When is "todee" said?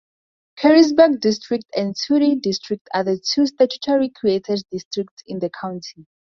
1.95-2.33